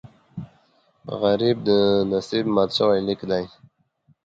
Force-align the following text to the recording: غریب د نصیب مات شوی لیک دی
غریب 1.21 1.57
د 1.67 1.69
نصیب 2.11 2.45
مات 2.55 2.69
شوی 2.77 2.99
لیک 3.07 3.21
دی 3.29 3.43